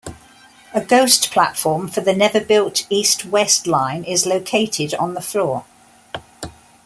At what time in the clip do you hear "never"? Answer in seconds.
2.15-2.39